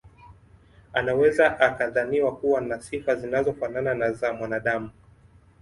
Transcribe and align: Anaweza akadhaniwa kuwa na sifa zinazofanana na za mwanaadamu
Anaweza 0.93 1.59
akadhaniwa 1.59 2.35
kuwa 2.37 2.61
na 2.61 2.81
sifa 2.81 3.15
zinazofanana 3.15 3.93
na 3.93 4.11
za 4.11 4.33
mwanaadamu 4.33 4.89